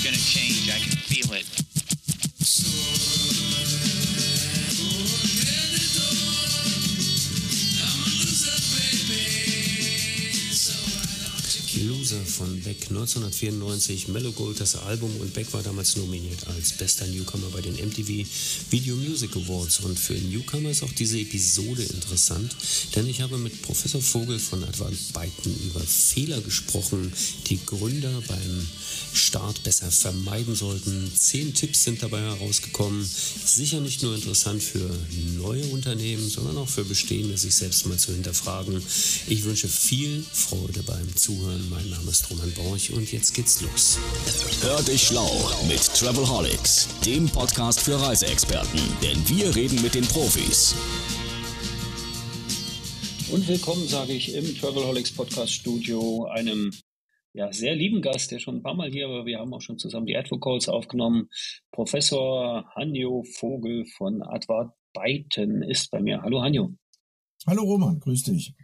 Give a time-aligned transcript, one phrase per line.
[0.00, 0.70] are gonna change.
[0.70, 1.59] I can feel it.
[12.90, 17.74] 1994, Mellow Gold das Album und Beck war damals nominiert als bester Newcomer bei den
[17.74, 18.26] MTV
[18.70, 22.56] Video Music Awards und für Newcomer ist auch diese Episode interessant,
[22.96, 27.12] denn ich habe mit Professor Vogel von Advanced Byten über Fehler gesprochen,
[27.46, 28.66] die Gründer beim
[29.12, 31.10] Start besser vermeiden sollten.
[31.16, 33.08] Zehn Tipps sind dabei herausgekommen.
[33.44, 34.90] Sicher nicht nur interessant für
[35.36, 38.82] neue Unternehmen, sondern auch für bestehende, sich selbst mal zu hinterfragen.
[39.28, 41.68] Ich wünsche viel Freude beim Zuhören.
[41.70, 43.98] Mein Name ist Roman Borch und jetzt geht's los.
[44.62, 45.30] Hör dich schlau
[45.68, 50.74] mit Travelholics, dem Podcast für Reiseexperten, denn wir reden mit den Profis.
[53.30, 56.70] Und willkommen, sage ich, im Travelholics Podcast Studio, einem
[57.34, 59.26] ja, sehr lieben Gast, der schon ein paar Mal hier war.
[59.26, 61.28] Wir haben auch schon zusammen die Advocals aufgenommen.
[61.72, 66.22] Professor Hanjo Vogel von Advart Beiten ist bei mir.
[66.22, 66.72] Hallo Hanjo.
[67.46, 68.54] Hallo Roman, grüß dich.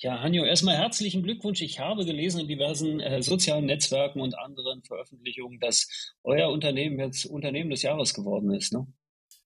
[0.00, 1.60] Ja, Hanjo, erstmal herzlichen Glückwunsch.
[1.60, 5.88] Ich habe gelesen in diversen äh, sozialen Netzwerken und anderen Veröffentlichungen, dass
[6.22, 8.72] euer Unternehmen jetzt Unternehmen des Jahres geworden ist.
[8.72, 8.86] Ne?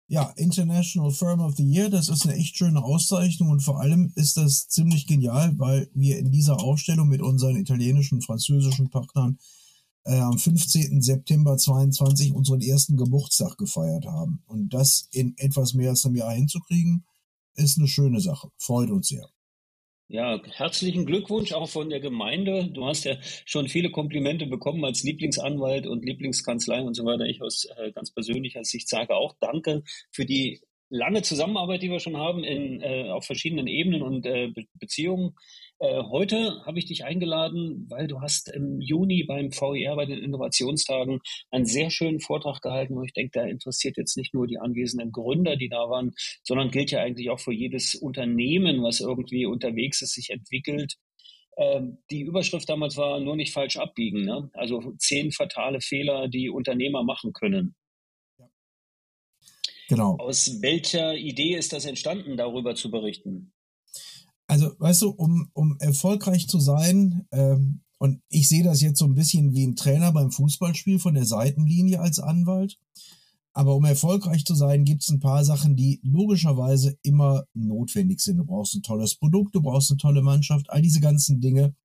[0.07, 4.11] Ja, International Firm of the Year, das ist eine echt schöne Auszeichnung und vor allem
[4.15, 9.37] ist das ziemlich genial, weil wir in dieser Ausstellung mit unseren italienischen und französischen Partnern
[10.05, 10.99] äh, am 15.
[11.03, 14.41] September 22 unseren ersten Geburtstag gefeiert haben.
[14.47, 17.05] Und das in etwas mehr als einem Jahr hinzukriegen,
[17.53, 18.49] ist eine schöne Sache.
[18.57, 19.29] Freut uns sehr.
[20.11, 22.67] Ja, herzlichen Glückwunsch auch von der Gemeinde.
[22.73, 27.25] Du hast ja schon viele Komplimente bekommen als Lieblingsanwalt und Lieblingskanzlei und so weiter.
[27.25, 31.99] Ich aus äh, ganz persönlicher Sicht sage auch Danke für die lange Zusammenarbeit, die wir
[31.99, 35.35] schon haben in, äh, auf verschiedenen Ebenen und äh, Be Beziehungen.
[35.81, 40.19] Äh, heute habe ich dich eingeladen, weil du hast im Juni beim VER bei den
[40.19, 41.21] Innovationstagen
[41.51, 45.13] einen sehr schönen Vortrag gehalten, wo ich denke, da interessiert jetzt nicht nur die anwesenden
[45.13, 46.11] Gründer, die da waren,
[46.43, 50.95] sondern gilt ja eigentlich auch für jedes Unternehmen, was irgendwie unterwegs ist, sich entwickelt.
[51.55, 54.25] Ähm, die Überschrift damals war nur nicht falsch abbiegen.
[54.25, 54.49] Ne?
[54.53, 57.75] Also zehn fatale Fehler, die Unternehmer machen können.
[59.87, 60.17] Genau.
[60.19, 63.53] Aus welcher Idee ist das entstanden, darüber zu berichten?
[64.49, 69.05] Also, weißt du, um, um erfolgreich zu sein, ähm, und ich sehe das jetzt so
[69.05, 72.79] ein bisschen wie ein Trainer beim Fußballspiel von der Seitenlinie als Anwalt.
[73.53, 78.37] Aber um erfolgreich zu sein, gibt es ein paar Sachen, die logischerweise immer notwendig sind.
[78.37, 81.75] Du brauchst ein tolles Produkt, du brauchst eine tolle Mannschaft, all diese ganzen Dinge,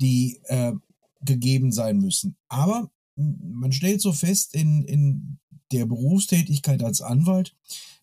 [0.00, 0.72] die äh,
[1.20, 2.36] gegeben sein müssen.
[2.48, 5.38] Aber man stellt so fest in, in
[5.72, 7.54] der Berufstätigkeit als Anwalt,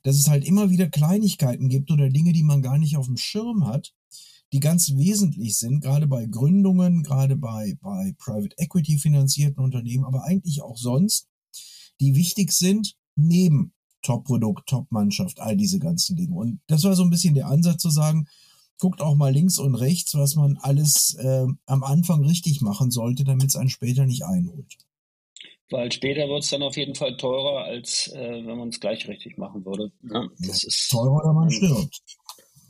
[0.10, 3.16] dass es halt immer wieder Kleinigkeiten gibt oder Dinge, die man gar nicht auf dem
[3.16, 3.94] Schirm hat,
[4.52, 10.24] die ganz wesentlich sind, gerade bei Gründungen, gerade bei, bei Private Equity finanzierten Unternehmen, aber
[10.24, 11.28] eigentlich auch sonst,
[12.00, 13.72] die wichtig sind, neben
[14.02, 16.34] Top-Produkt, Top-Mannschaft, all diese ganzen Dinge.
[16.34, 18.26] Und das war so ein bisschen der Ansatz zu sagen,
[18.80, 23.26] guckt auch mal links und rechts, was man alles äh, am Anfang richtig machen sollte,
[23.26, 24.76] damit es einen später nicht einholt.
[25.72, 29.08] Weil später wird es dann auf jeden Fall teurer, als äh, wenn man es gleich
[29.08, 29.92] richtig machen würde.
[30.12, 32.02] Ja, das ist teurer oder man stirbt.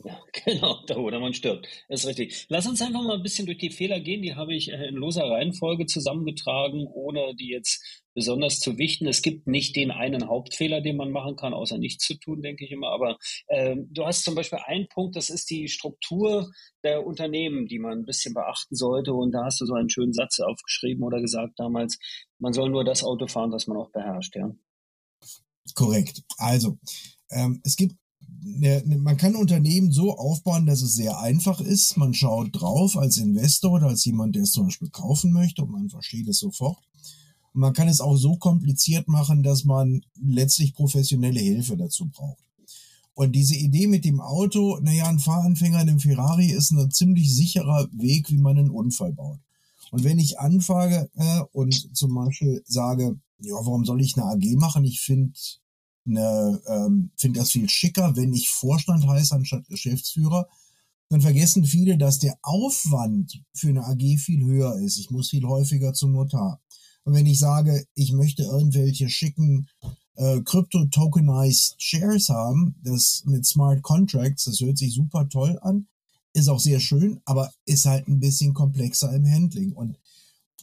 [0.04, 1.66] Ja, genau, da oder man stirbt.
[1.88, 2.46] Das ist richtig.
[2.48, 4.22] Lass uns einfach mal ein bisschen durch die Fehler gehen.
[4.22, 9.06] Die habe ich äh, in loser Reihenfolge zusammengetragen, ohne die jetzt besonders zu wichten.
[9.06, 12.64] Es gibt nicht den einen Hauptfehler, den man machen kann, außer nichts zu tun, denke
[12.64, 12.88] ich immer.
[12.88, 16.50] Aber äh, du hast zum Beispiel einen Punkt, das ist die Struktur
[16.82, 19.12] der Unternehmen, die man ein bisschen beachten sollte.
[19.12, 21.98] Und da hast du so einen schönen Satz aufgeschrieben oder gesagt damals,
[22.38, 24.50] man soll nur das Auto fahren, das man auch beherrscht, ja.
[25.74, 26.22] Korrekt.
[26.38, 26.78] Also,
[27.30, 27.94] ähm, es gibt
[28.42, 31.96] Ne, ne, man kann Unternehmen so aufbauen, dass es sehr einfach ist.
[31.96, 35.70] Man schaut drauf als Investor oder als jemand, der es zum Beispiel kaufen möchte und
[35.70, 36.78] man versteht es sofort.
[37.52, 42.44] Und man kann es auch so kompliziert machen, dass man letztlich professionelle Hilfe dazu braucht.
[43.14, 47.34] Und diese Idee mit dem Auto, naja, ein Fahranfänger in einem Ferrari ist ein ziemlich
[47.34, 49.40] sicherer Weg, wie man einen Unfall baut.
[49.90, 54.56] Und wenn ich anfange äh, und zum Beispiel sage, ja, warum soll ich eine AG
[54.56, 54.84] machen?
[54.84, 55.32] Ich finde
[56.06, 60.48] eine, ähm, finde das viel schicker, wenn ich Vorstand heiße anstatt Geschäftsführer.
[61.08, 64.96] Dann vergessen viele, dass der Aufwand für eine AG viel höher ist.
[64.98, 66.60] Ich muss viel häufiger zum Notar.
[67.04, 69.68] Und wenn ich sage, ich möchte irgendwelche schicken
[70.16, 75.86] äh, Crypto-Tokenized Shares haben, das mit Smart Contracts, das hört sich super toll an,
[76.32, 79.72] ist auch sehr schön, aber ist halt ein bisschen komplexer im Handling.
[79.72, 79.98] Und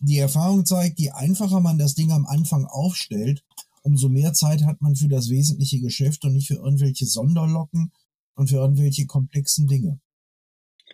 [0.02, 3.44] die Erfahrung zeigt, je einfacher man das Ding am Anfang aufstellt,
[3.82, 7.92] umso mehr Zeit hat man für das wesentliche Geschäft und nicht für irgendwelche Sonderlocken
[8.36, 10.00] und für irgendwelche komplexen Dinge.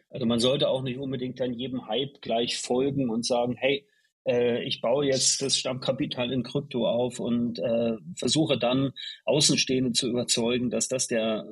[0.10, 3.86] Also man sollte auch nicht unbedingt dann jedem Hype gleich folgen und sagen, hey,
[4.26, 8.94] ich baue jetzt das Stammkapital in Krypto auf und äh, versuche dann
[9.26, 11.46] Außenstehende zu überzeugen, dass das der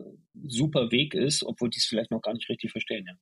[0.48, 3.06] super Weg ist, obwohl die es vielleicht noch gar nicht richtig verstehen.
[3.08, 3.14] Ja.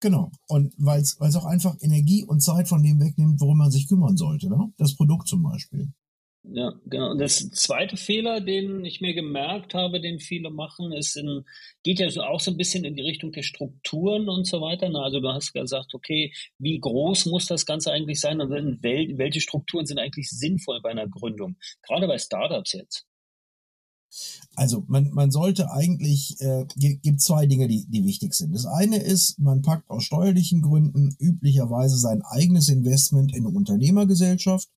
[0.00, 0.32] Genau.
[0.48, 4.16] Und weil es auch einfach Energie und Zeit von dem wegnimmt, worum man sich kümmern
[4.16, 4.48] sollte.
[4.48, 4.72] Ne?
[4.76, 5.92] Das Produkt zum Beispiel.
[6.44, 7.12] Ja, genau.
[7.12, 11.44] Und das zweite Fehler, den ich mir gemerkt habe, den viele machen, ist in,
[11.84, 14.88] geht ja so auch so ein bisschen in die Richtung der Strukturen und so weiter.
[14.88, 19.18] Na, also du hast gesagt, okay, wie groß muss das Ganze eigentlich sein und wel,
[19.18, 21.56] welche Strukturen sind eigentlich sinnvoll bei einer Gründung?
[21.82, 23.06] Gerade bei Startups jetzt.
[24.56, 28.52] Also man, man sollte eigentlich, äh, gibt zwei Dinge, die, die wichtig sind.
[28.52, 34.68] Das eine ist, man packt aus steuerlichen Gründen üblicherweise sein eigenes Investment in eine Unternehmergesellschaft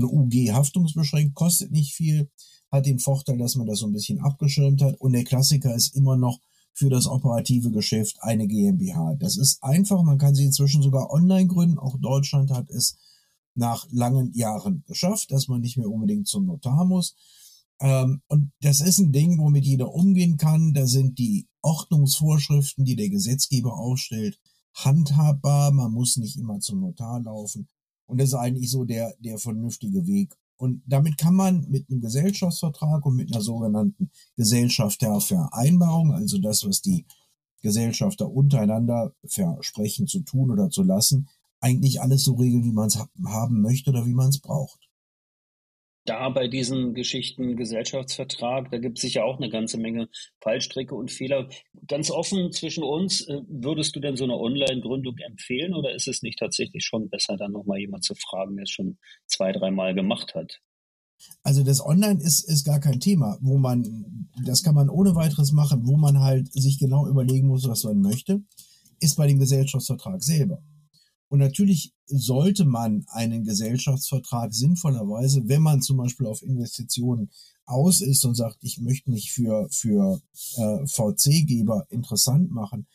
[0.00, 2.30] eine UG haftungsbeschränkt, kostet nicht viel,
[2.70, 5.00] hat den Vorteil, dass man das so ein bisschen abgeschirmt hat.
[5.00, 6.40] Und der Klassiker ist immer noch
[6.72, 9.16] für das operative Geschäft eine GmbH.
[9.18, 11.78] Das ist einfach, man kann sie inzwischen sogar online gründen.
[11.78, 12.96] Auch Deutschland hat es
[13.54, 17.14] nach langen Jahren geschafft, dass man nicht mehr unbedingt zum Notar muss.
[17.80, 20.72] Ähm, und das ist ein Ding, womit jeder umgehen kann.
[20.72, 24.38] Da sind die Ordnungsvorschriften, die der Gesetzgeber aufstellt,
[24.74, 25.72] handhabbar.
[25.72, 27.68] Man muss nicht immer zum Notar laufen.
[28.10, 30.34] Und das ist eigentlich so der, der vernünftige Weg.
[30.56, 36.82] Und damit kann man mit einem Gesellschaftsvertrag und mit einer sogenannten Gesellschaftervereinbarung, also das, was
[36.82, 37.06] die
[37.62, 41.28] Gesellschafter untereinander versprechen zu tun oder zu lassen,
[41.60, 44.89] eigentlich alles so regeln, wie man es haben möchte oder wie man es braucht
[46.04, 50.08] da bei diesen Geschichten Gesellschaftsvertrag, da gibt es sicher auch eine ganze Menge
[50.40, 51.48] Fallstricke und Fehler.
[51.86, 56.22] Ganz offen zwischen uns, äh, würdest du denn so eine Online-Gründung empfehlen oder ist es
[56.22, 60.34] nicht tatsächlich schon besser, dann nochmal jemand zu fragen, der es schon zwei, dreimal gemacht
[60.34, 60.60] hat?
[61.42, 65.52] Also das Online ist, ist gar kein Thema, wo man, das kann man ohne weiteres
[65.52, 68.42] machen, wo man halt sich genau überlegen muss, was man möchte,
[69.00, 70.62] ist bei dem Gesellschaftsvertrag selber.
[71.30, 77.30] Und natürlich sollte man einen Gesellschaftsvertrag sinnvollerweise, wenn man zum Beispiel auf Investitionen
[77.66, 80.20] aus ist und sagt, ich möchte mich für, für
[80.56, 82.88] äh, VC-Geber interessant machen,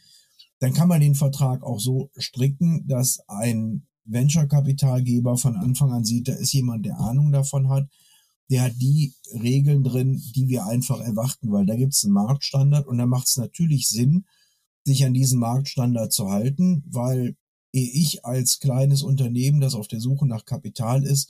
[0.60, 6.28] dann kann man den Vertrag auch so stricken, dass ein Venture-Kapitalgeber von Anfang an sieht,
[6.28, 7.88] da ist jemand, der Ahnung davon hat,
[8.50, 12.86] der hat die Regeln drin, die wir einfach erwarten, weil da gibt es einen Marktstandard
[12.86, 14.26] und da macht es natürlich Sinn,
[14.84, 17.38] sich an diesen Marktstandard zu halten, weil
[17.76, 21.30] ehe ich als kleines Unternehmen, das auf der Suche nach Kapital ist,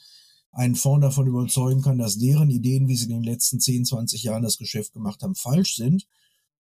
[0.51, 4.23] einen Fonds davon überzeugen kann, dass deren Ideen, wie sie in den letzten 10, 20
[4.23, 6.07] Jahren das Geschäft gemacht haben, falsch sind.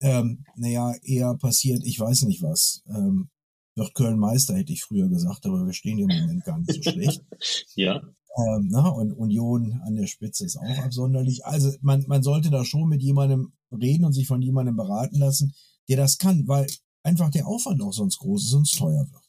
[0.01, 2.83] Ähm, naja, eher passiert, ich weiß nicht was.
[2.89, 3.29] Ähm,
[3.77, 6.91] wird Köln Meister, hätte ich früher gesagt, aber wir stehen im Moment gar nicht so
[6.91, 7.23] schlecht.
[7.77, 7.97] ja.
[8.37, 11.45] Ähm, na, und Union an der Spitze ist auch absonderlich.
[11.45, 15.55] Also man, man sollte da schon mit jemandem reden und sich von jemandem beraten lassen,
[15.89, 16.67] der das kann, weil
[17.03, 19.28] einfach der Aufwand auch sonst groß ist und teuer wird.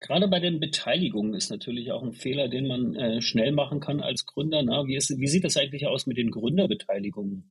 [0.00, 4.00] Gerade bei den Beteiligungen ist natürlich auch ein Fehler, den man äh, schnell machen kann
[4.00, 4.62] als Gründer.
[4.62, 7.50] Na, wie, ist, wie sieht das eigentlich aus mit den Gründerbeteiligungen?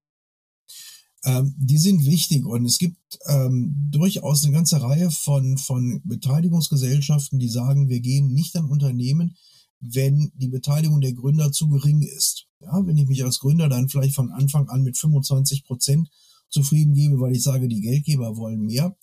[1.26, 2.98] Ähm, die sind wichtig und es gibt
[3.28, 9.36] ähm, durchaus eine ganze Reihe von, von Beteiligungsgesellschaften, die sagen, wir gehen nicht an Unternehmen,
[9.80, 12.46] wenn die Beteiligung der Gründer zu gering ist.
[12.62, 16.10] Ja, wenn ich mich als Gründer dann vielleicht von Anfang an mit 25 Prozent
[16.50, 18.96] zufrieden gebe, weil ich sage, die Geldgeber wollen mehr,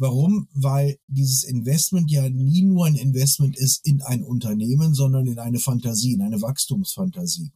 [0.00, 0.48] Warum?
[0.54, 5.58] Weil dieses Investment ja nie nur ein Investment ist in ein Unternehmen, sondern in eine
[5.58, 7.52] Fantasie, in eine Wachstumsfantasie.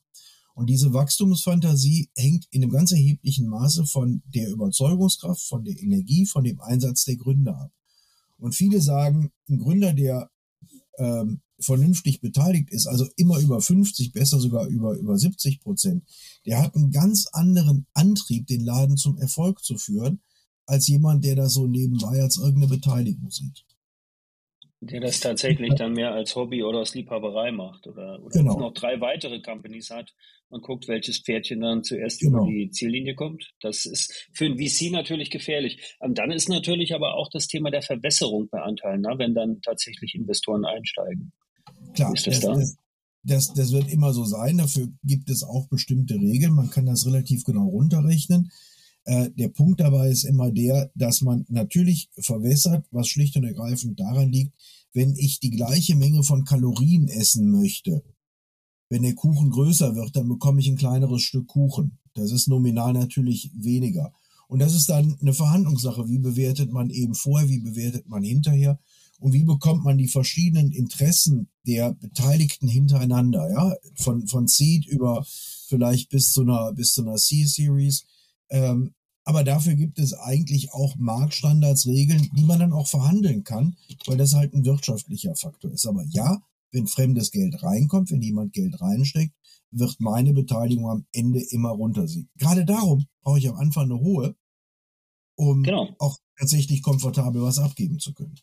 [0.54, 6.26] Und diese Wachstumsfantasie hängt in einem ganz erheblichen Maße von der Überzeugungskraft, von der Energie,
[6.26, 7.72] von dem Einsatz der Gründer ab.
[8.36, 10.30] Und viele sagen, ein Gründer, der
[10.98, 16.04] ähm, vernünftig beteiligt ist, also immer über 50, besser sogar über, über 70 Prozent,
[16.44, 20.20] der hat einen ganz anderen Antrieb, den Laden zum Erfolg zu führen,
[20.66, 23.64] als jemand, der das so nebenbei als irgendeine Beteiligung sieht.
[24.80, 28.58] Der das tatsächlich dann mehr als Hobby oder aus Liebhaberei macht oder, oder genau.
[28.58, 30.12] noch drei weitere Companies hat
[30.48, 32.42] und guckt, welches Pferdchen dann zuerst genau.
[32.42, 33.52] über die Ziellinie kommt.
[33.60, 35.96] Das ist für ein VC natürlich gefährlich.
[36.00, 39.60] Und dann ist natürlich aber auch das Thema der Verbesserung bei Anteilen, ne, wenn dann
[39.62, 41.32] tatsächlich Investoren einsteigen.
[41.94, 43.34] Klar, ist das, das, da?
[43.34, 44.58] das, das wird immer so sein.
[44.58, 46.54] Dafür gibt es auch bestimmte Regeln.
[46.54, 48.50] Man kann das relativ genau runterrechnen.
[49.04, 54.00] Äh, der Punkt dabei ist immer der, dass man natürlich verwässert, was schlicht und ergreifend
[54.00, 54.54] daran liegt,
[54.92, 58.02] wenn ich die gleiche Menge von Kalorien essen möchte,
[58.88, 61.98] wenn der Kuchen größer wird, dann bekomme ich ein kleineres Stück Kuchen.
[62.14, 64.12] Das ist nominal natürlich weniger.
[64.46, 66.08] Und das ist dann eine Verhandlungssache.
[66.08, 68.78] Wie bewertet man eben vorher, wie bewertet man hinterher
[69.18, 75.26] und wie bekommt man die verschiedenen Interessen der Beteiligten hintereinander, ja, von, von Seed über
[75.66, 78.04] vielleicht bis zu einer, bis zu einer C-Series
[78.54, 78.94] ähm,
[79.24, 84.16] aber dafür gibt es eigentlich auch Marktstandards, Regeln, die man dann auch verhandeln kann, weil
[84.16, 85.86] das halt ein wirtschaftlicher Faktor ist.
[85.86, 89.32] Aber ja, wenn fremdes Geld reinkommt, wenn jemand Geld reinsteckt,
[89.72, 92.28] wird meine Beteiligung am Ende immer runter sie.
[92.36, 94.36] Gerade darum brauche ich am Anfang eine hohe,
[95.36, 95.96] um genau.
[95.98, 98.38] auch tatsächlich komfortabel was abgeben zu können.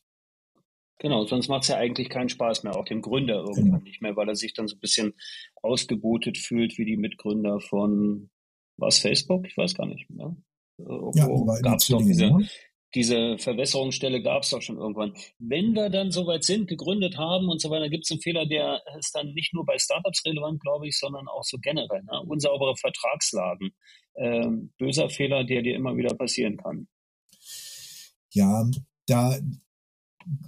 [0.99, 3.77] Genau, sonst macht es ja eigentlich keinen Spaß mehr, auch dem Gründer irgendwann genau.
[3.79, 5.13] nicht mehr, weil er sich dann so ein bisschen
[5.61, 8.29] ausgebotet fühlt wie die Mitgründer von
[8.81, 9.47] was Facebook?
[9.47, 10.35] Ich weiß gar nicht mehr.
[10.77, 12.31] Irgendwo ja, gab es doch diese,
[12.93, 15.13] diese Verwässerungsstelle gab es doch schon irgendwann.
[15.39, 18.81] Wenn wir dann soweit sind, gegründet haben und so weiter, gibt es einen Fehler, der
[18.97, 22.03] ist dann nicht nur bei Startups relevant, glaube ich, sondern auch so generell.
[22.03, 22.21] Ne?
[22.27, 23.71] Unsaubere Vertragslagen.
[24.15, 26.87] Ähm, böser Fehler, der dir immer wieder passieren kann.
[28.33, 28.65] Ja,
[29.07, 29.37] da,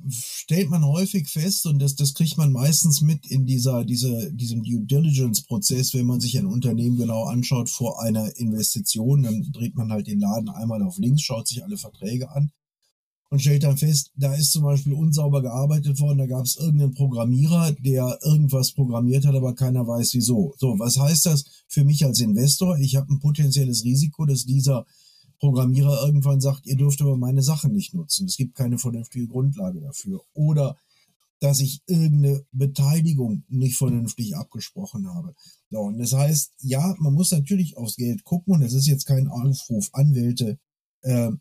[0.10, 4.64] stellt man häufig fest, und das, das kriegt man meistens mit in dieser, dieser, diesem
[4.64, 9.92] Due Diligence-Prozess, wenn man sich ein Unternehmen genau anschaut vor einer Investition, dann dreht man
[9.92, 12.52] halt den Laden einmal auf links, schaut sich alle Verträge an
[13.34, 16.94] und stellt dann fest, da ist zum Beispiel unsauber gearbeitet worden, da gab es irgendeinen
[16.94, 20.54] Programmierer, der irgendwas programmiert hat, aber keiner weiß wieso.
[20.60, 22.78] So, was heißt das für mich als Investor?
[22.78, 24.86] Ich habe ein potenzielles Risiko, dass dieser
[25.44, 28.28] Programmierer irgendwann sagt, ihr dürft aber meine Sachen nicht nutzen.
[28.28, 30.22] Es gibt keine vernünftige Grundlage dafür.
[30.32, 30.78] Oder
[31.42, 35.36] dass ich irgendeine Beteiligung nicht vernünftig abgesprochen habe.
[35.70, 39.04] So, und das heißt, ja, man muss natürlich aufs Geld gucken und das ist jetzt
[39.04, 40.60] kein Aufruf, Anwälte
[41.02, 41.32] äh,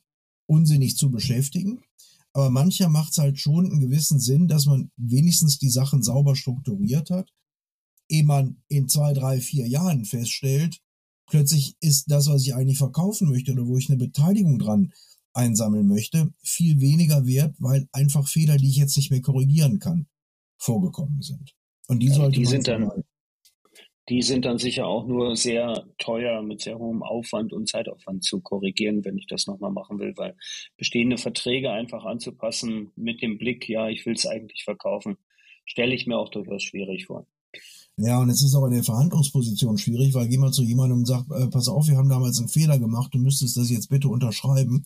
[0.47, 1.85] unsinnig zu beschäftigen.
[2.33, 6.35] Aber mancher macht es halt schon einen gewissen Sinn, dass man wenigstens die Sachen sauber
[6.35, 7.33] strukturiert hat,
[8.09, 10.81] ehe man in zwei, drei, vier Jahren feststellt,
[11.33, 14.93] plötzlich ist das, was ich eigentlich verkaufen möchte oder wo ich eine Beteiligung dran
[15.33, 20.07] einsammeln möchte, viel weniger wert, weil einfach Fehler, die ich jetzt nicht mehr korrigieren kann,
[20.59, 21.55] vorgekommen sind.
[21.89, 22.91] Und die sollte die sind dann,
[24.11, 28.43] die sind dann sicher auch nur sehr teuer mit sehr hohem Aufwand und Zeitaufwand zu
[28.43, 30.37] korrigieren, wenn ich das nochmal machen will, weil
[30.77, 35.17] bestehende Verträge einfach anzupassen mit dem Blick, ja, ich will es eigentlich verkaufen,
[35.65, 37.27] stelle ich mir auch durchaus schwierig vor.
[37.97, 41.07] Ja, und es ist auch in der Verhandlungsposition schwierig, weil geh mal zu jemandem und
[41.07, 44.09] sagt, äh, pass auf, wir haben damals einen Fehler gemacht, du müsstest das jetzt bitte
[44.09, 44.85] unterschreiben.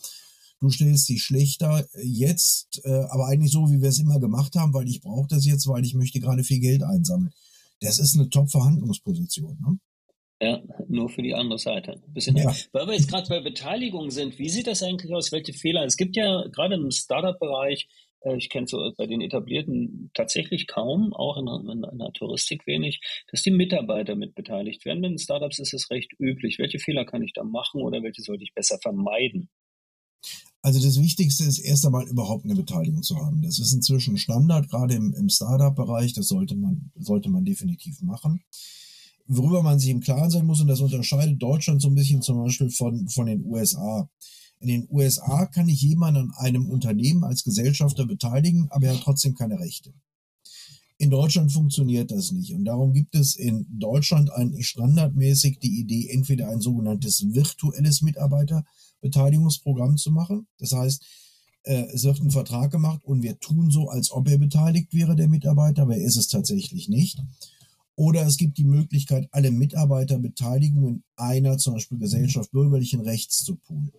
[0.58, 4.72] Du stellst dich schlechter jetzt, äh, aber eigentlich so, wie wir es immer gemacht haben,
[4.72, 7.32] weil ich brauche das jetzt, weil ich möchte gerade viel Geld einsammeln.
[7.80, 9.58] Das ist eine Top-Verhandlungsposition.
[9.60, 9.78] Ne?
[10.40, 11.92] Ja, nur für die andere Seite.
[11.92, 12.54] Ein bisschen ja.
[12.72, 15.30] Weil wir jetzt gerade bei Beteiligung sind, wie sieht das eigentlich aus?
[15.32, 15.84] Welche Fehler?
[15.84, 17.88] Es gibt ja gerade im Startup-Bereich
[18.34, 23.00] ich kenne so bei den etablierten tatsächlich kaum, auch in, in, in, der Touristik wenig,
[23.30, 25.02] dass die Mitarbeiter mit beteiligt werden.
[25.02, 26.58] Bei den Startups ist es recht üblich.
[26.58, 29.48] Welche Fehler kann ich da machen oder welche sollte ich besser vermeiden?
[30.62, 33.42] Also das Wichtigste ist erst einmal überhaupt eine Beteiligung zu haben.
[33.42, 36.12] Das ist inzwischen Standard, gerade im, im Startup-Bereich.
[36.14, 38.42] Das sollte man, sollte man definitiv machen.
[39.28, 42.42] Worüber man sich im Klaren sein muss, und das unterscheidet Deutschland so ein bisschen zum
[42.42, 44.08] Beispiel von, von den USA.
[44.58, 49.02] In den USA kann ich jemanden an einem Unternehmen als Gesellschafter beteiligen, aber er hat
[49.02, 49.92] trotzdem keine Rechte.
[50.98, 52.54] In Deutschland funktioniert das nicht.
[52.54, 59.98] Und darum gibt es in Deutschland eigentlich standardmäßig die Idee, entweder ein sogenanntes virtuelles Mitarbeiterbeteiligungsprogramm
[59.98, 60.46] zu machen.
[60.58, 61.04] Das heißt,
[61.64, 65.16] äh, es wird ein Vertrag gemacht und wir tun so, als ob er beteiligt wäre,
[65.16, 67.22] der Mitarbeiter, aber er ist es tatsächlich nicht.
[67.94, 73.92] Oder es gibt die Möglichkeit, alle Mitarbeiterbeteiligungen einer zum Beispiel Gesellschaft bürgerlichen Rechts zu poolen.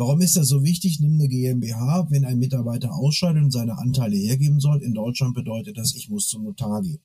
[0.00, 0.98] Warum ist das so wichtig?
[0.98, 4.82] Nimm eine GmbH, wenn ein Mitarbeiter ausscheidet und seine Anteile hergeben soll.
[4.82, 7.02] In Deutschland bedeutet das, ich muss zum Notar gehen.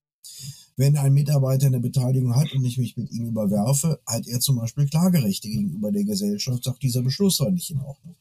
[0.78, 4.56] Wenn ein Mitarbeiter eine Beteiligung hat und ich mich mit ihm überwerfe, hat er zum
[4.56, 8.16] Beispiel Klagerechte gegenüber der Gesellschaft, sagt, dieser Beschluss war nicht in Ordnung.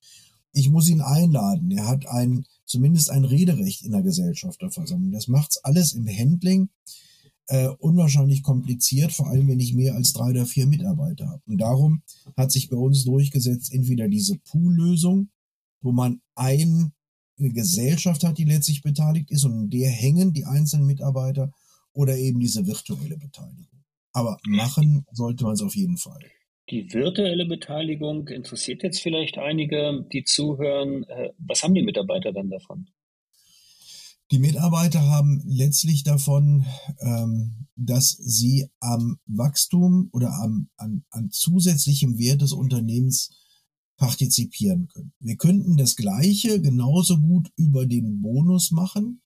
[0.52, 1.71] Ich muss ihn einladen.
[1.71, 5.12] Er hat ein, zumindest ein Rederecht in der Gesellschafterversammlung.
[5.12, 6.69] Das macht's alles im Handling
[7.49, 11.43] äh, unwahrscheinlich kompliziert, vor allem wenn ich mehr als drei oder vier Mitarbeiter habe.
[11.47, 12.03] Und darum
[12.37, 15.29] hat sich bei uns durchgesetzt entweder diese Pool-Lösung,
[15.83, 16.93] wo man ein,
[17.39, 21.53] eine Gesellschaft hat, die letztlich beteiligt ist und in der hängen die einzelnen Mitarbeiter
[21.93, 23.85] oder eben diese virtuelle Beteiligung.
[24.13, 26.21] Aber machen sollte man es auf jeden Fall.
[26.71, 31.05] Die virtuelle Beteiligung interessiert jetzt vielleicht einige, die zuhören.
[31.05, 32.89] Äh, was haben die Mitarbeiter dann davon?
[34.35, 36.67] Die Mitarbeiter haben letztlich davon,
[36.99, 43.31] ähm, dass sie am Wachstum oder am, an, an zusätzlichem Wert des Unternehmens
[43.97, 45.12] partizipieren können.
[45.21, 49.23] Wir könnten das Gleiche genauso gut über den Bonus machen,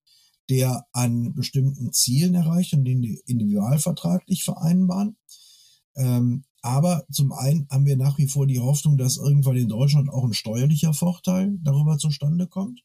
[0.50, 5.17] der an bestimmten Zielen erreicht und den individualvertraglich vereinbaren.
[5.97, 10.11] Ähm, aber zum einen haben wir nach wie vor die Hoffnung, dass irgendwann in Deutschland
[10.11, 12.83] auch ein steuerlicher Vorteil darüber zustande kommt.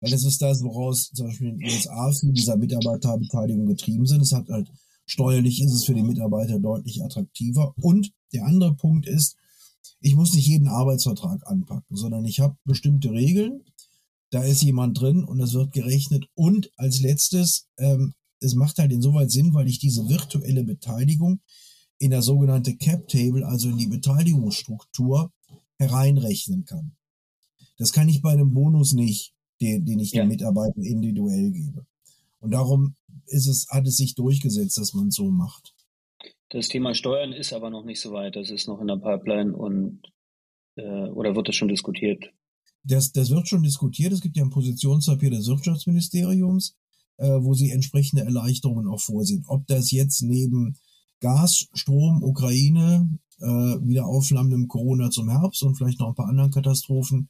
[0.00, 4.22] Weil das ist das, woraus zum Beispiel in den USA viele dieser Mitarbeiterbeteiligung getrieben sind.
[4.22, 4.70] Es hat halt
[5.06, 7.74] steuerlich ist es für den Mitarbeiter deutlich attraktiver.
[7.80, 9.36] Und der andere Punkt ist,
[10.00, 13.62] ich muss nicht jeden Arbeitsvertrag anpacken, sondern ich habe bestimmte Regeln.
[14.30, 16.26] Da ist jemand drin und es wird gerechnet.
[16.34, 21.40] Und als letztes, ähm, es macht halt insoweit Sinn, weil ich diese virtuelle Beteiligung
[21.98, 25.30] in der sogenannte Cap Table, also in die Beteiligungsstruktur,
[25.78, 26.96] hereinrechnen kann.
[27.78, 29.31] Das kann ich bei einem Bonus nicht,
[29.62, 30.22] den, den ich ja.
[30.22, 31.86] den Mitarbeitern individuell gebe.
[32.40, 35.74] Und darum ist es, hat es sich durchgesetzt, dass man es so macht.
[36.50, 38.36] Das Thema Steuern ist aber noch nicht so weit.
[38.36, 40.02] Das ist noch in der Pipeline und
[40.76, 42.32] äh, oder wird das schon diskutiert?
[42.84, 44.12] Das, das wird schon diskutiert.
[44.12, 46.76] Es gibt ja ein Positionspapier des Wirtschaftsministeriums,
[47.18, 49.44] äh, wo sie entsprechende Erleichterungen auch vorsehen.
[49.46, 50.76] Ob das jetzt neben
[51.20, 56.50] Gas, Strom, Ukraine, äh, wieder aufflammendem Corona zum Herbst und vielleicht noch ein paar anderen
[56.50, 57.28] Katastrophen,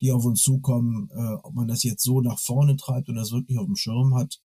[0.00, 3.32] die auf uns zukommen, äh, ob man das jetzt so nach vorne treibt und das
[3.32, 4.40] wirklich auf dem Schirm hat,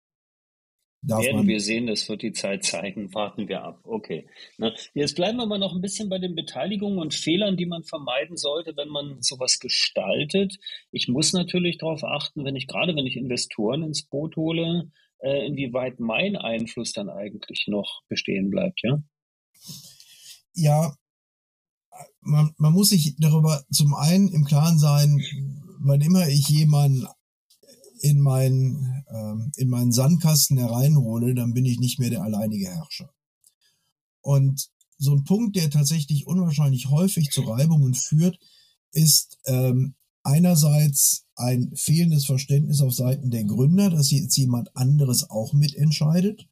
[1.02, 3.14] Werden wir sehen, das wird die Zeit zeigen.
[3.14, 3.80] Warten wir ab.
[3.84, 4.28] Okay.
[4.58, 7.84] Na, jetzt bleiben wir mal noch ein bisschen bei den Beteiligungen und Fehlern, die man
[7.84, 10.58] vermeiden sollte, wenn man sowas gestaltet.
[10.90, 14.90] Ich muss natürlich darauf achten, wenn ich gerade, wenn ich Investoren ins Boot hole,
[15.20, 19.02] äh, inwieweit mein Einfluss dann eigentlich noch bestehen bleibt, ja?
[20.54, 20.94] Ja,
[22.20, 25.20] man, man muss sich darüber zum einen im Klaren sein,
[25.80, 27.06] wann immer ich jemanden
[28.00, 33.10] in meinen, ähm, in meinen Sandkasten hereinhole, dann bin ich nicht mehr der alleinige Herrscher.
[34.22, 38.38] Und so ein Punkt, der tatsächlich unwahrscheinlich häufig zu Reibungen führt,
[38.92, 45.52] ist ähm, einerseits ein fehlendes Verständnis auf Seiten der Gründer, dass jetzt jemand anderes auch
[45.52, 46.46] mitentscheidet,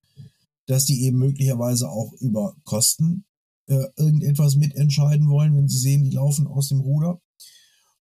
[0.67, 3.25] dass die eben möglicherweise auch über Kosten
[3.69, 7.21] äh, irgendetwas mitentscheiden wollen, wenn sie sehen, die laufen aus dem Ruder.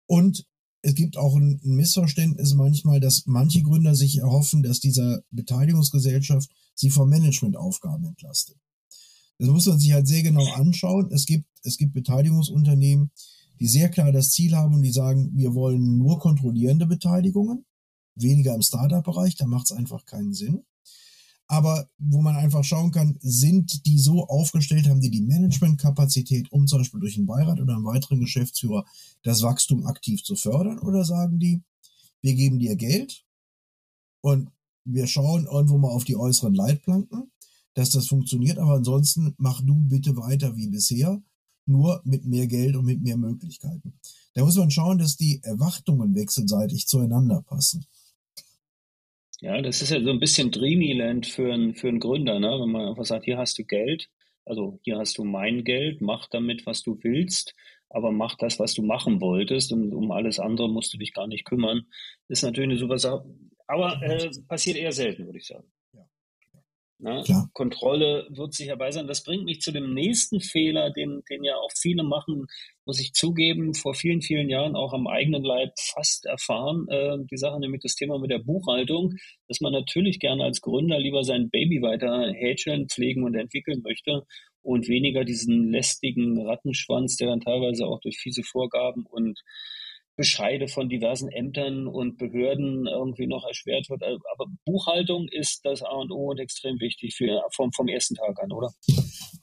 [0.05, 0.45] Und
[0.81, 6.89] es gibt auch ein, Missverständnis manchmal, dass manche Gründer sich erhoffen, dass dieser Beteiligungsgesellschaft sie
[6.89, 8.57] von Managementaufgaben entlastet.
[9.39, 11.12] Das muss man sich halt sehr genau anschauen.
[11.12, 13.12] Es gibt, es gibt Beteiligungsunternehmen,
[13.59, 17.65] die sehr klar das Ziel haben und die sagen, wir wollen nur kontrollierende Beteiligungen,
[18.15, 20.63] weniger im Startup-Bereich, da macht es einfach keinen Sinn
[21.47, 26.67] aber wo man einfach schauen kann, sind die so aufgestellt, haben die die Managementkapazität, um
[26.67, 28.86] zum Beispiel durch einen Beirat oder einen weiteren Geschäftsführer
[29.23, 30.79] das Wachstum aktiv zu fördern?
[30.79, 31.62] Oder sagen die,
[32.21, 33.23] wir geben dir Geld
[34.21, 34.49] und
[34.83, 37.31] wir schauen irgendwo mal auf die äußeren Leitplanken,
[37.73, 41.21] dass das funktioniert, aber ansonsten mach du bitte weiter wie bisher,
[41.65, 43.93] nur mit mehr Geld und mit mehr Möglichkeiten.
[44.33, 47.86] Da muss man schauen, dass die Erwartungen wechselseitig zueinander passen.
[49.39, 52.60] Ja, das ist ja so ein bisschen Dreamyland für einen, für einen Gründer, ne?
[52.60, 54.10] wenn man einfach sagt, hier hast du Geld,
[54.45, 57.54] also hier hast du mein Geld, mach damit, was du willst,
[57.89, 61.28] aber mach das, was du machen wolltest und um alles andere musst du dich gar
[61.28, 61.86] nicht kümmern.
[62.28, 63.26] Ist natürlich eine super Sache,
[63.67, 65.71] aber äh, passiert eher selten, würde ich sagen.
[66.99, 67.23] Ne?
[67.53, 69.05] Kontrolle wird sicher bei sein.
[69.05, 72.47] Das bringt mich zu dem nächsten Fehler, den, den ja auch viele machen,
[72.86, 76.88] muss ich zugeben, vor vielen, vielen Jahren auch am eigenen Leib fast erfahren.
[76.89, 79.13] Äh, die Sache nämlich das Thema mit der Buchhaltung,
[79.47, 84.25] dass man natürlich gerne als Gründer lieber sein Baby weiter hätscheln, pflegen und entwickeln möchte
[84.63, 89.39] und weniger diesen lästigen Rattenschwanz, der dann teilweise auch durch fiese Vorgaben und
[90.17, 94.01] Bescheide von diversen Ämtern und Behörden irgendwie noch erschwert wird.
[94.01, 98.15] Äh, aber Buchhaltung ist das A und O und extrem wichtig für, vom, vom ersten
[98.15, 98.73] Tag an, oder?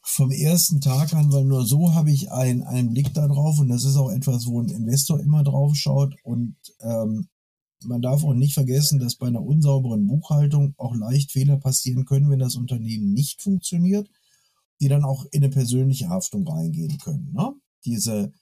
[0.03, 3.85] Vom ersten Tag an, weil nur so habe ich ein, einen Blick darauf und das
[3.85, 7.29] ist auch etwas, wo ein Investor immer drauf schaut und ähm,
[7.85, 12.31] man darf auch nicht vergessen, dass bei einer unsauberen Buchhaltung auch leicht Fehler passieren können,
[12.31, 14.09] wenn das Unternehmen nicht funktioniert,
[14.81, 17.33] die dann auch in eine persönliche Haftung reingehen können.
[17.33, 17.53] Ne?
[17.85, 18.33] Diese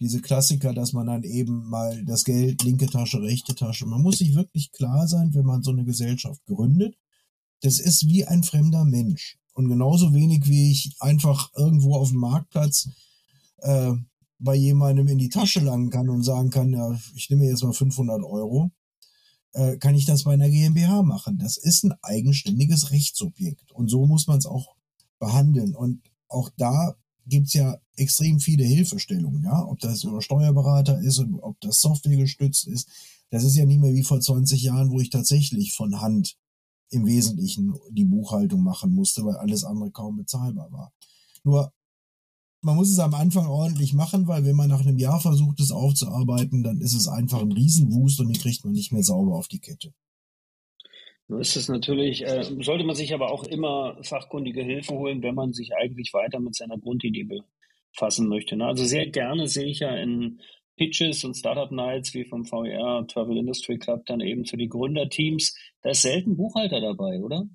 [0.00, 3.86] diese Klassiker, dass man dann eben mal das Geld, linke Tasche, rechte Tasche.
[3.86, 6.96] Man muss sich wirklich klar sein, wenn man so eine Gesellschaft gründet.
[7.62, 9.38] Das ist wie ein fremder Mensch.
[9.54, 12.90] Und genauso wenig wie ich einfach irgendwo auf dem Marktplatz
[13.58, 13.92] äh,
[14.38, 17.72] bei jemandem in die Tasche langen kann und sagen kann, ja, ich nehme jetzt mal
[17.72, 18.70] 500 Euro,
[19.52, 21.38] äh, kann ich das bei einer GmbH machen.
[21.38, 23.72] Das ist ein eigenständiges Rechtsobjekt.
[23.72, 24.76] Und so muss man es auch
[25.18, 25.74] behandeln.
[25.74, 26.94] Und auch da
[27.28, 32.66] gibt's ja extrem viele Hilfestellungen, ja, ob das über Steuerberater ist, ob das Software gestützt
[32.66, 32.88] ist.
[33.30, 36.36] Das ist ja nicht mehr wie vor 20 Jahren, wo ich tatsächlich von Hand
[36.90, 40.92] im Wesentlichen die Buchhaltung machen musste, weil alles andere kaum bezahlbar war.
[41.44, 41.72] Nur,
[42.62, 45.70] man muss es am Anfang ordentlich machen, weil wenn man nach einem Jahr versucht, es
[45.70, 49.48] aufzuarbeiten, dann ist es einfach ein Riesenwust und den kriegt man nicht mehr sauber auf
[49.48, 49.92] die Kette.
[51.28, 55.34] Nun ist es natürlich, äh, sollte man sich aber auch immer fachkundige Hilfe holen, wenn
[55.34, 57.28] man sich eigentlich weiter mit seiner Grundidee
[57.92, 58.56] befassen möchte.
[58.56, 58.64] Ne?
[58.64, 60.40] Also sehr gerne sehe ich ja in
[60.76, 65.54] Pitches und Startup Nights wie vom VR Travel Industry Club dann eben zu den Gründerteams.
[65.82, 67.46] Da ist selten Buchhalter dabei, oder?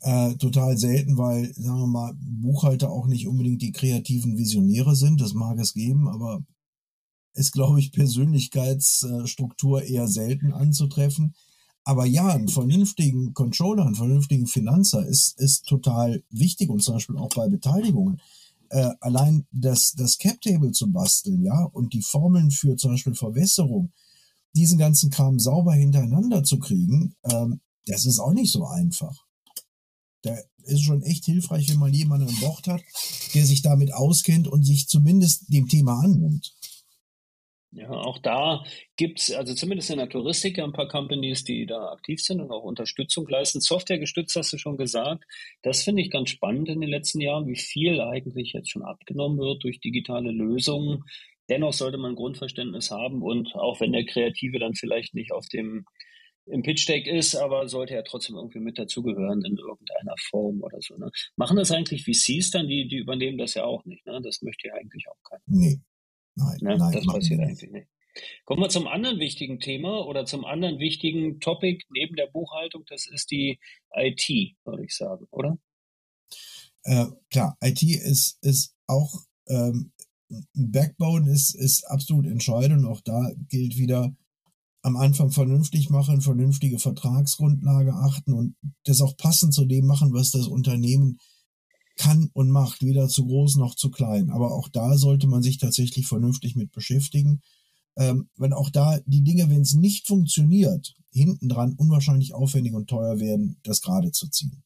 [0.00, 5.20] Äh, total selten, weil, sagen wir mal, Buchhalter auch nicht unbedingt die kreativen Visionäre sind.
[5.20, 6.40] Das mag es geben, aber
[7.34, 11.34] ist, glaube ich, Persönlichkeitsstruktur eher selten anzutreffen.
[11.86, 17.16] Aber ja, einen vernünftigen Controller, einen vernünftigen Finanzer ist, ist total wichtig und zum Beispiel
[17.16, 18.20] auch bei Beteiligungen.
[18.70, 23.92] Äh, allein das, das Cap-Table zu basteln, ja, und die Formeln für zum Beispiel Verwässerung,
[24.56, 29.24] diesen ganzen Kram sauber hintereinander zu kriegen, ähm, das ist auch nicht so einfach.
[30.22, 32.82] Da ist schon echt hilfreich, wenn man jemanden an Bord hat,
[33.32, 36.55] der sich damit auskennt und sich zumindest dem Thema annimmt.
[37.76, 38.64] Ja, auch da
[38.96, 42.62] gibt's also zumindest in der Touristik, ein paar Companies, die da aktiv sind und auch
[42.62, 43.60] Unterstützung leisten.
[43.60, 45.24] Software gestützt hast du schon gesagt.
[45.62, 49.38] Das finde ich ganz spannend in den letzten Jahren, wie viel eigentlich jetzt schon abgenommen
[49.38, 51.04] wird durch digitale Lösungen.
[51.50, 55.84] Dennoch sollte man Grundverständnis haben und auch wenn der Kreative dann vielleicht nicht auf dem
[56.46, 60.78] im Pitch Deck ist, aber sollte er trotzdem irgendwie mit dazugehören in irgendeiner Form oder
[60.80, 60.96] so.
[60.96, 61.10] Ne?
[61.36, 64.06] Machen das eigentlich VCs dann, die, die übernehmen das ja auch nicht.
[64.06, 64.20] Ne?
[64.22, 65.42] Das möchte ja eigentlich auch keiner.
[65.46, 65.80] Nee,
[66.36, 66.76] Nein, ne?
[66.78, 67.88] nein, das passiert eigentlich nicht.
[68.44, 72.84] Kommen wir zum anderen wichtigen Thema oder zum anderen wichtigen Topic neben der Buchhaltung.
[72.88, 73.58] Das ist die
[73.94, 75.58] IT, würde ich sagen, oder?
[76.84, 79.92] Äh, klar, IT ist, ist auch ähm,
[80.54, 82.86] Backbone ist, ist absolut entscheidend.
[82.86, 84.14] Auch da gilt wieder
[84.82, 90.30] am Anfang vernünftig machen, vernünftige Vertragsgrundlage achten und das auch passend zu dem machen, was
[90.30, 91.18] das Unternehmen
[91.96, 94.30] kann und macht, weder zu groß noch zu klein.
[94.30, 97.40] Aber auch da sollte man sich tatsächlich vernünftig mit beschäftigen.
[97.98, 102.88] Ähm, wenn auch da die Dinge, wenn es nicht funktioniert, hinten dran unwahrscheinlich aufwendig und
[102.88, 104.62] teuer werden, das gerade zu ziehen.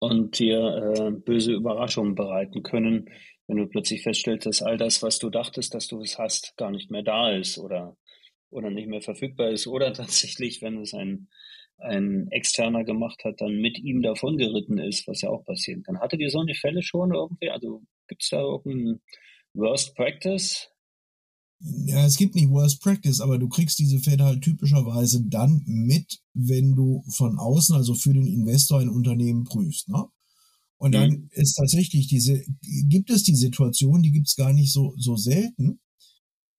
[0.00, 3.08] Und dir äh, böse Überraschungen bereiten können,
[3.46, 6.70] wenn du plötzlich feststellst, dass all das, was du dachtest, dass du es hast, gar
[6.70, 7.96] nicht mehr da ist oder,
[8.50, 9.66] oder nicht mehr verfügbar ist.
[9.66, 11.28] Oder tatsächlich, wenn es ein
[11.78, 16.00] ein Externer gemacht hat, dann mit ihm davongeritten ist, was ja auch passieren kann.
[16.00, 17.50] Hattet ihr so eine Fälle schon irgendwie?
[17.50, 19.00] Also gibt es da irgendein
[19.54, 20.68] Worst Practice?
[21.60, 26.20] Ja, es gibt nicht Worst Practice, aber du kriegst diese Fälle halt typischerweise dann mit,
[26.34, 29.88] wenn du von außen, also für den Investor ein Unternehmen prüfst.
[29.88, 30.04] Ne?
[30.78, 31.28] Und dann mhm.
[31.32, 32.44] ist tatsächlich diese,
[32.88, 35.80] gibt es die Situation, die gibt es gar nicht so, so selten,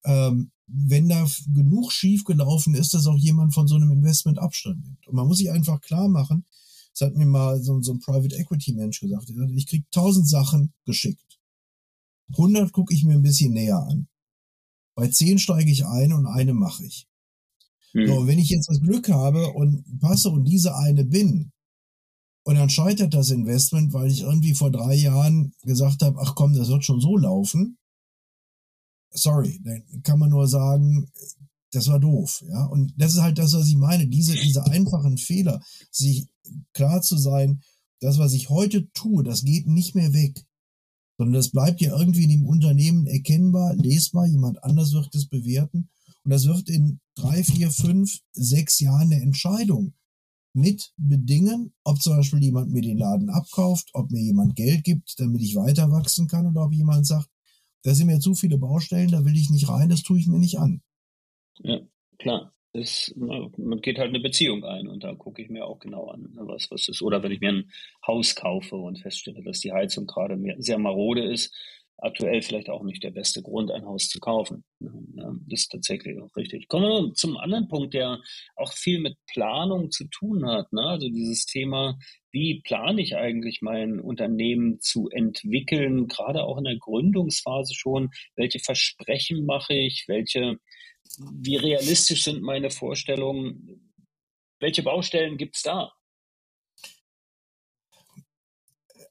[0.03, 4.83] ähm, wenn da genug schief gelaufen ist, dass auch jemand von so einem Investment Abstand
[4.83, 5.07] nimmt.
[5.07, 6.45] Und man muss sich einfach klar machen,
[6.93, 10.73] das hat mir mal so, so ein Private Equity Mensch gesagt, ich krieg tausend Sachen
[10.85, 11.39] geschickt.
[12.31, 14.07] 100 gucke ich mir ein bisschen näher an.
[14.95, 17.07] Bei 10 steige ich ein und eine mache ich.
[17.93, 18.07] Hm.
[18.07, 21.51] So, wenn ich jetzt das Glück habe und passe und diese eine bin,
[22.43, 26.53] und dann scheitert das Investment, weil ich irgendwie vor drei Jahren gesagt habe, ach komm,
[26.53, 27.77] das wird schon so laufen,
[29.11, 31.09] sorry, dann kann man nur sagen,
[31.71, 32.65] das war doof, ja.
[32.65, 36.27] Und das ist halt das, was ich meine, diese, diese einfachen Fehler, sich
[36.73, 37.61] klar zu sein,
[38.01, 40.45] das, was ich heute tue, das geht nicht mehr weg,
[41.17, 45.89] sondern das bleibt ja irgendwie in dem Unternehmen erkennbar, lesbar, jemand anders wird es bewerten.
[46.23, 49.93] Und das wird in drei, vier, fünf, sechs Jahren eine Entscheidung
[50.53, 55.19] mit bedingen, ob zum Beispiel jemand mir den Laden abkauft, ob mir jemand Geld gibt,
[55.19, 57.29] damit ich weiter wachsen kann oder ob jemand sagt,
[57.83, 60.39] da sind mir zu viele Baustellen, da will ich nicht rein, das tue ich mir
[60.39, 60.81] nicht an.
[61.59, 61.79] Ja,
[62.17, 62.53] klar.
[62.71, 66.21] Es, man geht halt eine Beziehung ein und da gucke ich mir auch genau an,
[66.33, 67.01] ne, was, was ist.
[67.01, 67.71] Oder wenn ich mir ein
[68.05, 71.51] Haus kaufe und feststelle, dass die Heizung gerade sehr marode ist,
[71.97, 74.63] aktuell vielleicht auch nicht der beste Grund, ein Haus zu kaufen.
[75.47, 76.67] Das ist tatsächlich auch richtig.
[76.67, 78.19] Kommen wir zum anderen Punkt, der
[78.55, 80.71] auch viel mit Planung zu tun hat.
[80.73, 80.81] Ne?
[80.81, 81.97] Also dieses Thema,
[82.31, 88.09] wie plane ich eigentlich mein Unternehmen zu entwickeln, gerade auch in der Gründungsphase schon.
[88.35, 90.05] Welche Versprechen mache ich?
[90.07, 90.57] Welche,
[91.33, 93.93] wie realistisch sind meine Vorstellungen?
[94.59, 95.91] Welche Baustellen gibt es da?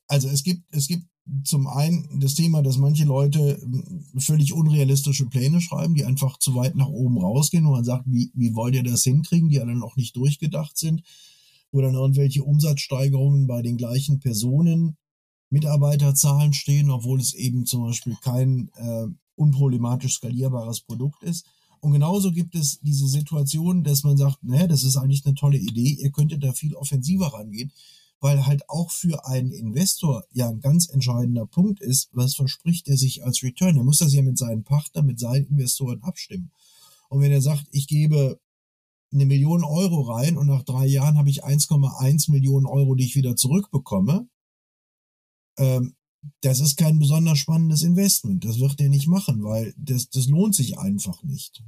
[0.07, 1.05] Also es gibt, es gibt
[1.45, 6.55] zum einen das Thema, dass manche Leute hm, völlig unrealistische Pläne schreiben, die einfach zu
[6.55, 9.64] weit nach oben rausgehen, wo man sagt, wie, wie wollt ihr das hinkriegen, die ja
[9.64, 11.03] dann auch nicht durchgedacht sind,
[11.71, 14.97] wo dann irgendwelche Umsatzsteigerungen bei den gleichen Personen,
[15.51, 21.47] Mitarbeiterzahlen stehen, obwohl es eben zum Beispiel kein äh, unproblematisch skalierbares Produkt ist.
[21.81, 25.57] Und genauso gibt es diese Situation, dass man sagt, naja, das ist eigentlich eine tolle
[25.57, 27.73] Idee, ihr könntet da viel offensiver rangehen
[28.21, 32.97] weil halt auch für einen Investor ja ein ganz entscheidender Punkt ist, was verspricht er
[32.97, 33.77] sich als Return?
[33.77, 36.51] Er muss das ja mit seinen Partnern, mit seinen Investoren abstimmen.
[37.09, 38.41] Und wenn er sagt, ich gebe
[39.13, 43.17] eine Million Euro rein und nach drei Jahren habe ich 1,1 Millionen Euro, die ich
[43.17, 44.29] wieder zurückbekomme,
[45.57, 45.95] ähm,
[46.41, 48.45] das ist kein besonders spannendes Investment.
[48.45, 51.63] Das wird er nicht machen, weil das, das lohnt sich einfach nicht.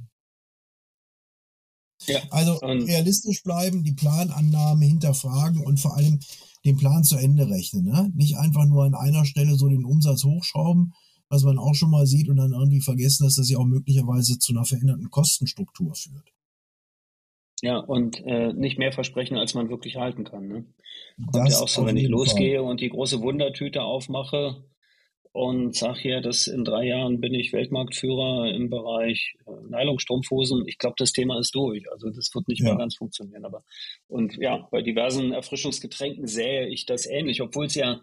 [2.07, 6.19] Ja, also realistisch bleiben, die Planannahme hinterfragen und vor allem
[6.65, 7.85] den Plan zu Ende rechnen.
[7.85, 8.11] Ne?
[8.15, 10.93] Nicht einfach nur an einer Stelle so den Umsatz hochschrauben,
[11.29, 14.37] was man auch schon mal sieht und dann irgendwie vergessen, dass das ja auch möglicherweise
[14.37, 16.33] zu einer veränderten Kostenstruktur führt.
[17.61, 20.47] Ja, und äh, nicht mehr versprechen, als man wirklich halten kann.
[20.47, 20.65] Ne?
[21.31, 22.69] Kommt das ja auch so, wenn ich losgehe Fall.
[22.69, 24.63] und die große Wundertüte aufmache
[25.33, 30.67] und sage hier, dass in drei Jahren bin ich Weltmarktführer im Bereich äh, Nylonstrumpfhosen.
[30.67, 31.89] Ich glaube, das Thema ist durch.
[31.91, 32.69] Also das wird nicht ja.
[32.69, 33.45] mehr ganz funktionieren.
[33.45, 33.63] Aber
[34.07, 38.01] und ja, bei diversen Erfrischungsgetränken sähe ich das ähnlich, obwohl es ja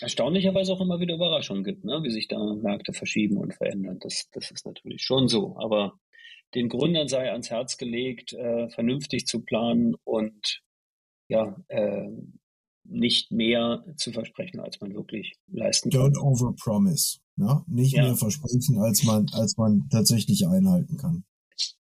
[0.00, 2.00] erstaunlicherweise auch immer wieder Überraschungen gibt, ne?
[2.02, 3.98] wie sich da Märkte verschieben und verändern.
[4.00, 5.56] Das, das ist natürlich schon so.
[5.58, 5.98] Aber
[6.54, 10.62] den Gründern sei ans Herz gelegt, äh, vernünftig zu planen und
[11.28, 12.08] ja, äh,
[12.88, 16.12] nicht mehr zu versprechen, als man wirklich leisten kann.
[16.12, 17.18] Don't overpromise.
[17.36, 17.62] Ne?
[17.66, 18.04] Nicht ja.
[18.04, 21.24] mehr versprechen, als man, als man tatsächlich einhalten kann.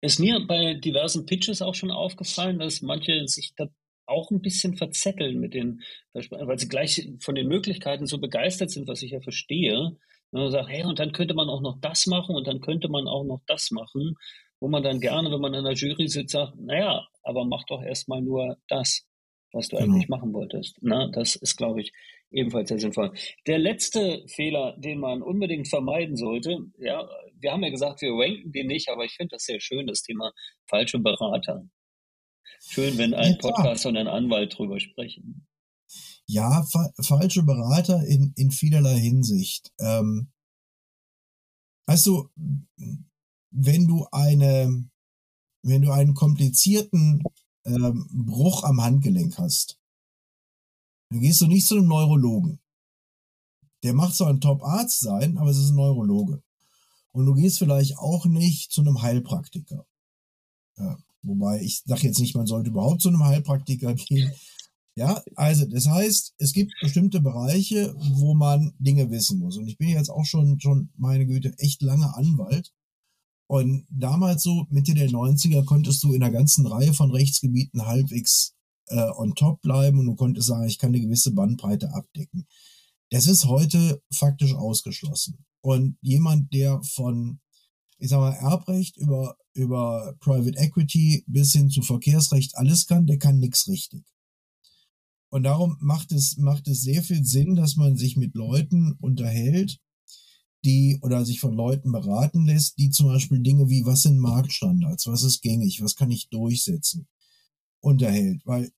[0.01, 3.67] Ist mir bei diversen Pitches auch schon aufgefallen, dass manche sich da
[4.05, 5.81] auch ein bisschen verzetteln mit den,
[6.13, 9.97] weil sie gleich von den Möglichkeiten so begeistert sind, was ich ja verstehe.
[10.31, 12.89] Und dann sagt, hey, und dann könnte man auch noch das machen und dann könnte
[12.89, 14.15] man auch noch das machen
[14.59, 17.81] wo man dann gerne, wenn man in der Jury sitzt, sagt, naja, aber mach doch
[17.81, 19.06] erstmal nur das,
[19.53, 19.93] was du genau.
[19.93, 20.77] eigentlich machen wolltest.
[20.81, 21.93] Na, das ist, glaube ich,
[22.31, 23.13] ebenfalls sehr sinnvoll.
[23.45, 27.07] Der letzte Fehler, den man unbedingt vermeiden sollte, ja,
[27.39, 30.01] wir haben ja gesagt, wir ranken den nicht, aber ich finde das sehr schön, das
[30.01, 30.33] Thema
[30.67, 31.67] falsche Berater.
[32.60, 35.47] Schön, wenn ein ja, Podcast und ein Anwalt drüber sprechen.
[36.25, 39.71] Ja, fa falsche Berater in, in vielerlei Hinsicht.
[39.79, 40.31] Ähm,
[41.86, 42.29] also,
[43.51, 44.89] wenn du eine,
[45.63, 47.23] wenn du einen komplizierten
[47.67, 49.77] ähm, Bruch am Handgelenk hast,
[51.10, 52.60] dann gehst du nicht zu einem Neurologen.
[53.84, 56.41] Der macht zwar ein Top-Arzt sein, aber es ist ein Neurologe.
[57.12, 59.86] Und du gehst vielleicht auch nicht zu einem Heilpraktiker.
[60.77, 64.32] Ja, wobei ich sage jetzt nicht, man sollte überhaupt zu einem Heilpraktiker gehen.
[64.95, 69.58] Ja, also das heißt, es gibt bestimmte Bereiche, wo man Dinge wissen muss.
[69.58, 72.73] Und ich bin jetzt auch schon, schon meine Güte, echt lange Anwalt.
[73.47, 78.53] Und damals so, Mitte der 90er, konntest du in einer ganzen Reihe von Rechtsgebieten halbwegs
[78.88, 82.45] äh, on top bleiben und du konntest sagen, ich kann eine gewisse Bandbreite abdecken.
[83.10, 85.45] Das ist heute faktisch ausgeschlossen.
[85.62, 87.39] Und jemand, der von,
[87.99, 93.17] ich sag mal, Erbrecht über, über Private Equity bis hin zu Verkehrsrecht alles kann, der
[93.17, 94.03] kann nichts richtig.
[95.29, 99.79] Und darum macht es, macht es sehr viel Sinn, dass man sich mit Leuten unterhält,
[100.67, 105.08] die oder sich von Leuten beraten lässt, die zum Beispiel Dinge wie, was sind Marktstandards,
[105.08, 107.08] was ist gängig, was kann ich durchsetzen,
[107.80, 108.45] unterhält.
[108.45, 108.69] Weil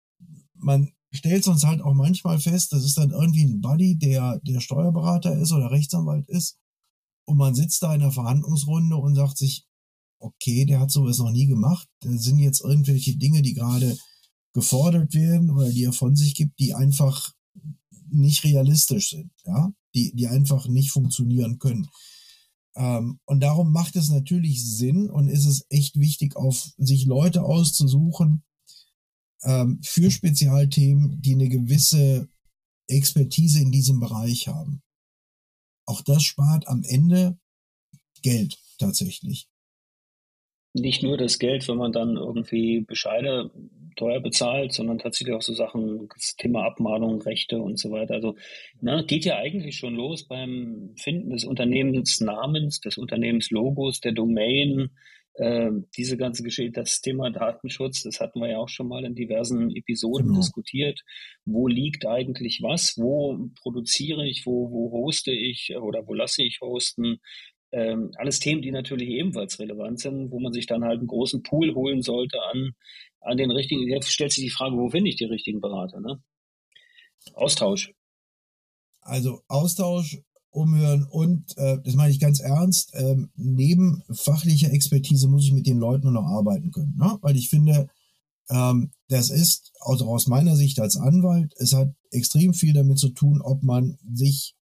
[0.53, 4.59] man stellt sonst halt auch manchmal fest, das ist dann irgendwie ein Buddy, der, der
[4.59, 6.57] Steuerberater ist oder Rechtsanwalt ist.
[7.25, 9.65] Und man sitzt da in der Verhandlungsrunde und sagt sich,
[10.19, 11.87] okay, der hat sowas noch nie gemacht.
[12.01, 13.97] Da sind jetzt irgendwelche Dinge, die gerade
[14.53, 17.33] gefordert werden oder die er von sich gibt, die einfach
[18.11, 19.31] nicht realistisch sind.
[19.45, 21.87] Ja, die, die einfach nicht funktionieren können.
[22.75, 27.43] Ähm, und darum macht es natürlich Sinn und ist es echt wichtig, auf sich Leute
[27.43, 28.43] auszusuchen
[29.43, 32.29] ähm, für Spezialthemen, die eine gewisse
[32.87, 34.81] Expertise in diesem Bereich haben.
[35.85, 37.39] Auch das spart am Ende
[38.21, 39.47] Geld tatsächlich
[40.73, 43.51] nicht nur das Geld, wenn man dann irgendwie Bescheide
[43.95, 48.13] teuer bezahlt, sondern tatsächlich auch so Sachen, das Thema Abmahnung, Rechte und so weiter.
[48.13, 48.35] Also
[48.79, 54.91] na, geht ja eigentlich schon los beim Finden des Unternehmensnamens, des Unternehmenslogos, der Domain,
[55.33, 59.15] äh, diese ganze Geschichte, das Thema Datenschutz, das hatten wir ja auch schon mal in
[59.15, 60.39] diversen Episoden genau.
[60.39, 61.01] diskutiert.
[61.45, 62.97] Wo liegt eigentlich was?
[62.97, 64.45] Wo produziere ich?
[64.45, 67.19] Wo, wo hoste ich oder wo lasse ich hosten?
[67.71, 71.43] Ähm, alles Themen, die natürlich ebenfalls relevant sind, wo man sich dann halt einen großen
[71.43, 72.71] Pool holen sollte an,
[73.21, 73.87] an den richtigen.
[73.87, 75.99] Jetzt stellt sich die Frage, wo finde ich die richtigen Berater?
[75.99, 76.21] Ne?
[77.35, 77.93] Austausch.
[79.01, 80.19] Also Austausch,
[80.51, 85.67] umhören und, äh, das meine ich ganz ernst, äh, neben fachlicher Expertise muss ich mit
[85.67, 86.95] den Leuten noch arbeiten können.
[86.97, 87.17] Ne?
[87.21, 87.87] Weil ich finde,
[88.49, 93.09] ähm, das ist, also aus meiner Sicht als Anwalt, es hat extrem viel damit zu
[93.09, 94.55] tun, ob man sich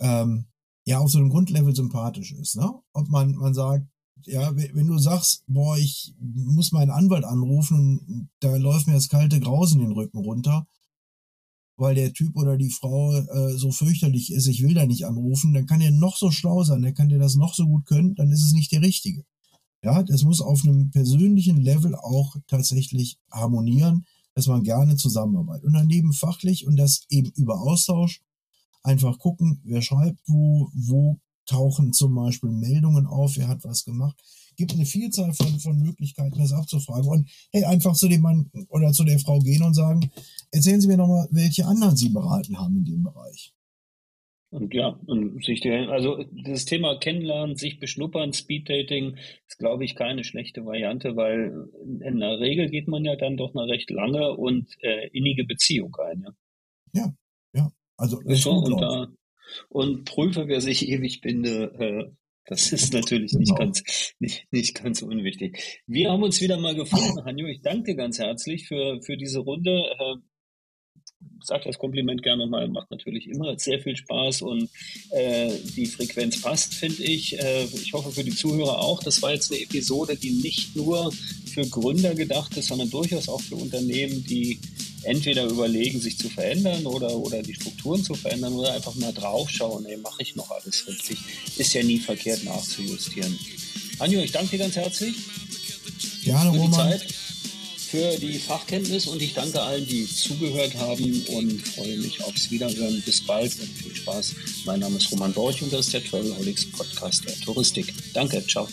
[0.00, 0.46] ähm,
[0.86, 2.56] ja auf so einem Grundlevel sympathisch ist.
[2.56, 2.72] Ne?
[2.92, 3.86] Ob man, man sagt,
[4.24, 9.40] ja, wenn du sagst, boah, ich muss meinen Anwalt anrufen da läuft mir das kalte
[9.40, 10.66] Grausen den Rücken runter,
[11.76, 15.52] weil der Typ oder die Frau äh, so fürchterlich ist, ich will da nicht anrufen,
[15.52, 18.14] dann kann er noch so schlau sein, der kann dir das noch so gut können,
[18.14, 19.24] dann ist es nicht der Richtige.
[19.82, 25.64] Ja, das muss auf einem persönlichen Level auch tatsächlich harmonieren, dass man gerne zusammenarbeitet.
[25.64, 28.22] Und daneben fachlich und das eben über Austausch
[28.86, 34.16] einfach gucken, wer schreibt wo, wo tauchen zum Beispiel Meldungen auf, wer hat was gemacht.
[34.56, 37.08] Gibt eine Vielzahl von, von Möglichkeiten, das abzufragen.
[37.08, 40.10] Und hey, einfach zu dem Mann oder zu der Frau gehen und sagen,
[40.50, 43.52] erzählen Sie mir nochmal, welche anderen Sie beraten haben in dem Bereich.
[44.50, 50.24] Und ja, und sich also das Thema Kennenlernen, sich beschnuppern, Speeddating ist, glaube ich, keine
[50.24, 54.68] schlechte Variante, weil in der Regel geht man ja dann doch eine recht lange und
[54.82, 56.22] äh, innige Beziehung ein.
[56.22, 57.14] Ja, ja.
[57.96, 59.08] Also so, und, da,
[59.68, 62.12] und prüfe, wer sich ewig binde, äh,
[62.46, 63.40] das ist natürlich genau.
[63.40, 65.82] nicht ganz, nicht, nicht ganz unwichtig.
[65.86, 67.46] Wir haben uns wieder mal gefunden, Hanjo.
[67.46, 69.82] Ich danke dir ganz herzlich für, für diese Runde.
[71.42, 74.68] Sage das Kompliment gerne mal, macht natürlich immer sehr viel Spaß und
[75.10, 77.38] äh, die Frequenz passt, finde ich.
[77.38, 79.02] Äh, ich hoffe für die Zuhörer auch.
[79.02, 81.12] Das war jetzt eine Episode, die nicht nur
[81.46, 84.58] für Gründer gedacht ist, sondern durchaus auch für Unternehmen, die
[85.04, 89.86] entweder überlegen, sich zu verändern oder, oder die Strukturen zu verändern oder einfach mal draufschauen,
[89.86, 91.18] ey, mache ich noch alles richtig.
[91.56, 93.38] Ist ja nie verkehrt nachzujustieren.
[93.98, 95.14] Anjo, ich danke dir ganz herzlich.
[96.24, 96.90] Gerne, Roman.
[96.90, 97.06] Zeit
[97.96, 103.02] für die Fachkenntnis und ich danke allen, die zugehört haben und freue mich aufs Wiederhören.
[103.06, 104.34] Bis bald und viel Spaß.
[104.66, 107.92] Mein Name ist Roman Borch und das ist der Travelholics Podcast der Touristik.
[108.12, 108.68] Danke, ciao.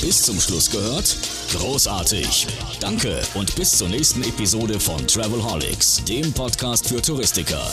[0.00, 1.16] Bis zum Schluss gehört?
[1.52, 2.46] Großartig.
[2.80, 7.70] Danke und bis zur nächsten Episode von Travelholics, dem Podcast für Touristiker.